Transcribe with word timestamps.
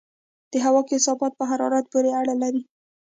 د 0.51 0.53
هوا 0.65 0.81
کثافت 0.89 1.31
په 1.37 1.43
حرارت 1.49 1.85
پورې 1.91 2.09
اړه 2.21 2.33
لري. 2.43 2.61